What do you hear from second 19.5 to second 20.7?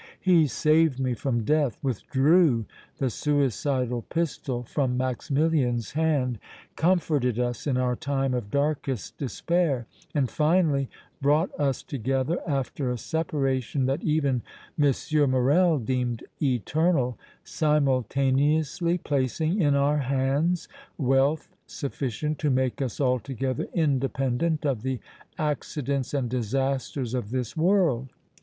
in our hands